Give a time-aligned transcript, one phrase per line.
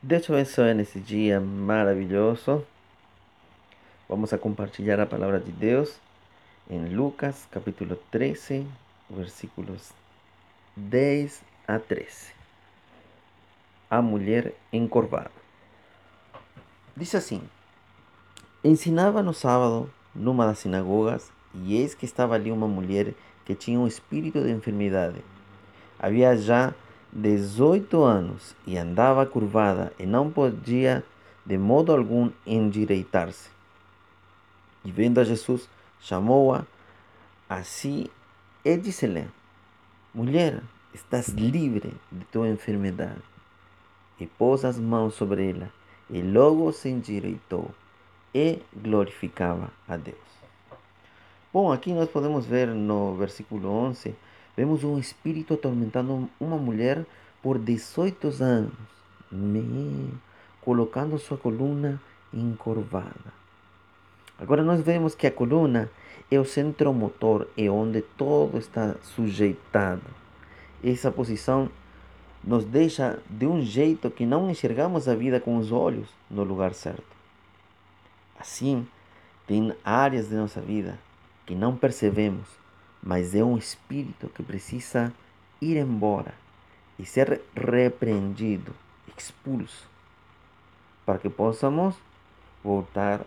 [0.00, 2.64] Deus te abençoe nesse dia maravilhoso.
[4.08, 5.98] Vamos a compartilhar a palavra de Deus
[6.70, 8.64] em Lucas capítulo 13,
[9.10, 9.90] versículos
[10.76, 12.32] 10 a 13.
[13.90, 15.32] A mulher encorvada.
[16.96, 17.42] Diz assim:
[18.62, 23.80] Ensinava no sábado numa das sinagogas, e eis que estava ali uma mulher que tinha
[23.80, 25.24] um espírito de enfermidade.
[25.98, 26.72] Havia já
[27.12, 31.04] 18 anos e andava curvada e não podia
[31.44, 33.50] de modo algum endireitar-se.
[34.84, 35.68] E vendo a Jesus,
[36.00, 36.64] chamou-a
[37.48, 38.10] a si
[38.64, 39.26] e disse-lhe:
[40.14, 43.22] Mulher, estás livre de tua enfermidade.
[44.20, 45.72] E pôs as mãos sobre ela,
[46.10, 47.70] e logo se endireitou
[48.34, 50.16] e glorificava a Deus.
[51.52, 54.14] Bom, aqui nós podemos ver no versículo 11
[54.58, 57.06] Vemos um espírito atormentando uma mulher
[57.40, 58.72] por 18 anos,
[60.60, 62.02] colocando sua coluna
[62.34, 63.32] encurvada.
[64.36, 65.88] Agora nós vemos que a coluna
[66.28, 70.02] é o centro motor, é onde todo está sujeitado.
[70.82, 71.70] Essa posição
[72.42, 76.74] nos deixa de um jeito que não enxergamos a vida com os olhos no lugar
[76.74, 77.16] certo.
[78.36, 78.84] Assim,
[79.46, 80.98] tem áreas de nossa vida
[81.46, 82.58] que não percebemos
[83.02, 85.12] mas é um espírito que precisa
[85.60, 86.34] ir embora
[86.98, 88.74] e ser repreendido,
[89.16, 89.88] expulso,
[91.06, 91.94] para que possamos
[92.62, 93.24] voltar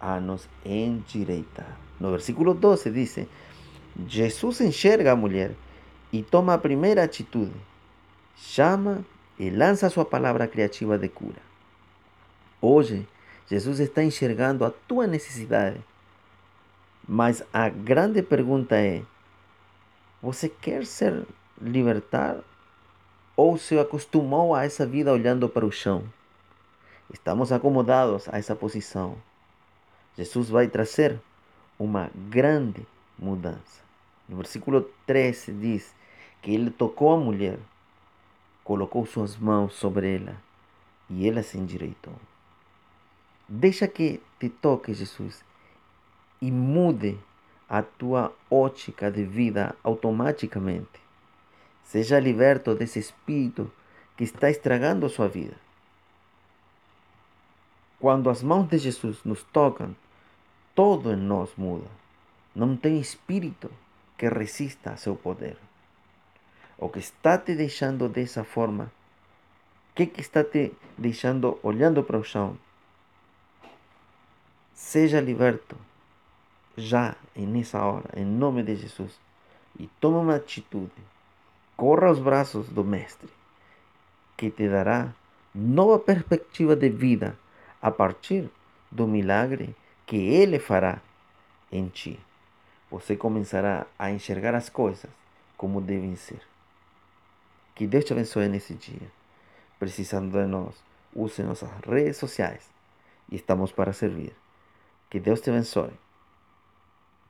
[0.00, 1.76] a nos endireitar.
[1.98, 3.18] No versículo 12 diz:
[4.06, 5.54] Jesus enxerga a mulher
[6.12, 7.54] e toma a primeira atitude,
[8.36, 9.04] chama
[9.38, 11.42] e lança sua palavra criativa de cura.
[12.60, 13.06] Hoje,
[13.48, 15.80] Jesus está enxergando a tua necessidade
[17.06, 19.02] mas a grande pergunta é:
[20.22, 21.26] você quer ser
[21.60, 22.38] libertar
[23.36, 26.04] ou se acostumou a essa vida olhando para o chão?
[27.12, 29.16] Estamos acomodados a essa posição.
[30.16, 31.20] Jesus vai trazer
[31.78, 32.86] uma grande
[33.18, 33.82] mudança.
[34.28, 35.94] No versículo 13 diz
[36.40, 37.58] que ele tocou a mulher,
[38.62, 40.36] colocou suas mãos sobre ela
[41.10, 42.14] e ela se endireitou.
[43.46, 45.44] Deixa que te toque, Jesus,
[46.44, 47.18] e mude
[47.66, 51.00] a tua ótica de vida automaticamente.
[51.82, 53.72] Seja liberto desse espírito
[54.14, 55.56] que está estragando a sua vida.
[57.98, 59.96] Quando as mãos de Jesus nos tocam,
[60.74, 61.88] todo em nós muda.
[62.54, 63.70] Não tem espírito
[64.18, 65.56] que resista a seu poder.
[66.76, 68.92] O que está te deixando dessa forma,
[69.92, 72.58] o que, que está te deixando olhando para o chão,
[74.74, 75.74] seja liberto
[76.76, 79.18] já nessa hora, em nome de Jesus,
[79.78, 80.92] e toma uma atitude.
[81.76, 83.28] Corra aos braços do Mestre,
[84.36, 85.12] que te dará
[85.54, 87.36] nova perspectiva de vida
[87.82, 88.48] a partir
[88.90, 89.74] do milagre
[90.06, 91.00] que Ele fará
[91.70, 92.18] em ti.
[92.90, 95.10] Você começará a enxergar as coisas
[95.56, 96.40] como devem ser.
[97.74, 99.10] Que Deus te abençoe nesse dia.
[99.78, 100.74] Precisando de nós,
[101.12, 102.70] use nossas redes sociais
[103.28, 104.32] e estamos para servir.
[105.10, 106.03] Que Deus te abençoe.